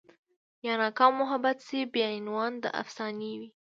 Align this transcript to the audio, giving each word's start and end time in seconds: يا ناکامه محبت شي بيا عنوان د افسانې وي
يا 0.65 0.73
ناکامه 0.81 1.13
محبت 1.21 1.57
شي 1.67 1.79
بيا 1.93 2.07
عنوان 2.17 2.51
د 2.63 2.65
افسانې 2.81 3.31
وي 3.39 3.49